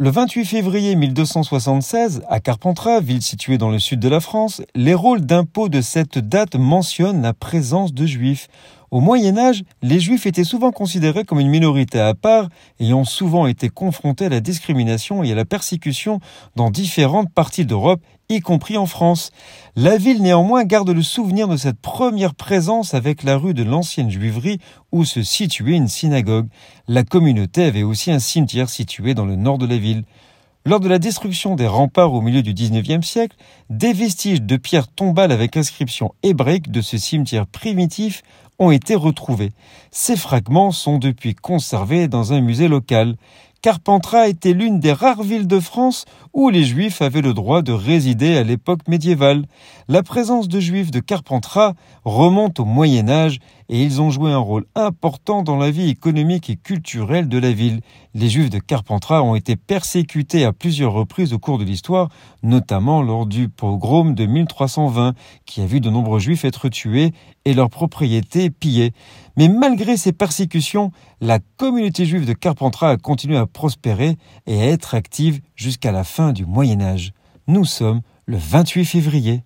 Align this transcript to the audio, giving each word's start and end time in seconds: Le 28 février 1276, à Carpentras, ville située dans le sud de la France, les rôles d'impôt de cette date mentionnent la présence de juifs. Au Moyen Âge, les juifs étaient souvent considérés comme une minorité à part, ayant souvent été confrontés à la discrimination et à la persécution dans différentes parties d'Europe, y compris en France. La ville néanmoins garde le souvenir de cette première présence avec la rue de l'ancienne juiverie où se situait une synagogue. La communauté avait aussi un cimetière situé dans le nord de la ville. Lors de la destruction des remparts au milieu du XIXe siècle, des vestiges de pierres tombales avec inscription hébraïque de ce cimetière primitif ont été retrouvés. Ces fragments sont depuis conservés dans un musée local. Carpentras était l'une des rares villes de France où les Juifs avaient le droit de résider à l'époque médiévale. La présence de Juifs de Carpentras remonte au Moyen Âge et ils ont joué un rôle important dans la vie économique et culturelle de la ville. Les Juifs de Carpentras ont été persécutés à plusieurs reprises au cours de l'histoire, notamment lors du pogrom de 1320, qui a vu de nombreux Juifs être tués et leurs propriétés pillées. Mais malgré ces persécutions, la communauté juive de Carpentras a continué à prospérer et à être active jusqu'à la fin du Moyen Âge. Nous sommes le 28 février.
Le 0.00 0.10
28 0.10 0.44
février 0.44 0.94
1276, 0.94 2.22
à 2.28 2.38
Carpentras, 2.38 3.00
ville 3.00 3.20
située 3.20 3.58
dans 3.58 3.68
le 3.68 3.80
sud 3.80 3.98
de 3.98 4.08
la 4.08 4.20
France, 4.20 4.62
les 4.76 4.94
rôles 4.94 5.22
d'impôt 5.22 5.68
de 5.68 5.80
cette 5.80 6.20
date 6.20 6.54
mentionnent 6.54 7.20
la 7.20 7.34
présence 7.34 7.92
de 7.92 8.06
juifs. 8.06 8.46
Au 8.90 9.00
Moyen 9.00 9.36
Âge, 9.36 9.64
les 9.82 10.00
juifs 10.00 10.24
étaient 10.24 10.44
souvent 10.44 10.72
considérés 10.72 11.24
comme 11.24 11.40
une 11.40 11.50
minorité 11.50 12.00
à 12.00 12.14
part, 12.14 12.48
ayant 12.80 13.04
souvent 13.04 13.46
été 13.46 13.68
confrontés 13.68 14.26
à 14.26 14.30
la 14.30 14.40
discrimination 14.40 15.22
et 15.22 15.32
à 15.32 15.34
la 15.34 15.44
persécution 15.44 16.20
dans 16.56 16.70
différentes 16.70 17.30
parties 17.30 17.66
d'Europe, 17.66 18.00
y 18.30 18.40
compris 18.40 18.78
en 18.78 18.86
France. 18.86 19.30
La 19.76 19.98
ville 19.98 20.22
néanmoins 20.22 20.64
garde 20.64 20.88
le 20.88 21.02
souvenir 21.02 21.48
de 21.48 21.58
cette 21.58 21.80
première 21.80 22.34
présence 22.34 22.94
avec 22.94 23.24
la 23.24 23.36
rue 23.36 23.52
de 23.52 23.62
l'ancienne 23.62 24.10
juiverie 24.10 24.58
où 24.90 25.04
se 25.04 25.22
situait 25.22 25.76
une 25.76 25.88
synagogue. 25.88 26.48
La 26.88 27.04
communauté 27.04 27.64
avait 27.64 27.82
aussi 27.82 28.10
un 28.10 28.18
cimetière 28.18 28.70
situé 28.70 29.12
dans 29.12 29.26
le 29.26 29.36
nord 29.36 29.58
de 29.58 29.66
la 29.66 29.76
ville. 29.76 30.04
Lors 30.64 30.80
de 30.80 30.88
la 30.88 30.98
destruction 30.98 31.56
des 31.56 31.66
remparts 31.66 32.12
au 32.12 32.20
milieu 32.20 32.42
du 32.42 32.52
XIXe 32.52 33.06
siècle, 33.06 33.36
des 33.70 33.92
vestiges 33.92 34.42
de 34.42 34.56
pierres 34.56 34.88
tombales 34.88 35.32
avec 35.32 35.56
inscription 35.56 36.12
hébraïque 36.22 36.70
de 36.70 36.80
ce 36.80 36.98
cimetière 36.98 37.46
primitif 37.46 38.22
ont 38.58 38.70
été 38.70 38.94
retrouvés. 38.94 39.52
Ces 39.90 40.16
fragments 40.16 40.72
sont 40.72 40.98
depuis 40.98 41.34
conservés 41.34 42.08
dans 42.08 42.32
un 42.32 42.40
musée 42.40 42.68
local. 42.68 43.16
Carpentras 43.60 44.28
était 44.28 44.52
l'une 44.52 44.78
des 44.78 44.92
rares 44.92 45.22
villes 45.22 45.48
de 45.48 45.58
France 45.58 46.04
où 46.32 46.48
les 46.48 46.64
Juifs 46.64 47.02
avaient 47.02 47.22
le 47.22 47.34
droit 47.34 47.62
de 47.62 47.72
résider 47.72 48.36
à 48.36 48.44
l'époque 48.44 48.86
médiévale. 48.86 49.46
La 49.88 50.04
présence 50.04 50.46
de 50.46 50.60
Juifs 50.60 50.92
de 50.92 51.00
Carpentras 51.00 51.74
remonte 52.04 52.60
au 52.60 52.64
Moyen 52.64 53.08
Âge 53.08 53.40
et 53.68 53.82
ils 53.82 54.00
ont 54.00 54.10
joué 54.10 54.32
un 54.32 54.38
rôle 54.38 54.64
important 54.74 55.42
dans 55.42 55.56
la 55.56 55.70
vie 55.70 55.90
économique 55.90 56.48
et 56.48 56.56
culturelle 56.56 57.28
de 57.28 57.38
la 57.38 57.52
ville. 57.52 57.80
Les 58.14 58.28
Juifs 58.28 58.50
de 58.50 58.58
Carpentras 58.58 59.22
ont 59.22 59.34
été 59.34 59.56
persécutés 59.56 60.44
à 60.44 60.52
plusieurs 60.52 60.92
reprises 60.92 61.32
au 61.32 61.38
cours 61.38 61.58
de 61.58 61.64
l'histoire, 61.64 62.08
notamment 62.42 63.02
lors 63.02 63.26
du 63.26 63.48
pogrom 63.48 64.14
de 64.14 64.26
1320, 64.26 65.14
qui 65.44 65.60
a 65.60 65.66
vu 65.66 65.80
de 65.80 65.90
nombreux 65.90 66.18
Juifs 66.18 66.44
être 66.44 66.68
tués 66.68 67.12
et 67.44 67.54
leurs 67.54 67.70
propriétés 67.70 68.50
pillées. 68.50 68.92
Mais 69.36 69.48
malgré 69.48 69.96
ces 69.96 70.12
persécutions, 70.12 70.90
la 71.20 71.38
communauté 71.56 72.06
juive 72.06 72.26
de 72.26 72.32
Carpentras 72.32 72.90
a 72.90 72.96
continué 72.96 73.36
à 73.36 73.46
prospérer 73.46 74.16
et 74.46 74.60
à 74.60 74.66
être 74.66 74.94
active 74.94 75.40
jusqu'à 75.56 75.92
la 75.92 76.04
fin 76.04 76.32
du 76.32 76.46
Moyen 76.46 76.80
Âge. 76.80 77.12
Nous 77.46 77.64
sommes 77.64 78.00
le 78.26 78.36
28 78.36 78.84
février. 78.84 79.42